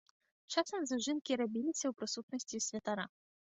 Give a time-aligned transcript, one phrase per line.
[0.55, 3.09] Часам зажынкі рабіліся ў прысутнасці святара.